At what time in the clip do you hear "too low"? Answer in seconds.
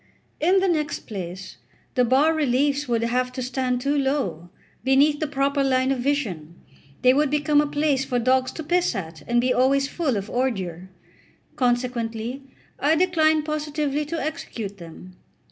3.81-4.49